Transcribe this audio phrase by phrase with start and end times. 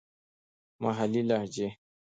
[0.83, 1.67] محلې لهجې.